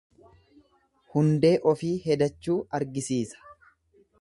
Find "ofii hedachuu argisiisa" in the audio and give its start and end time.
1.73-3.55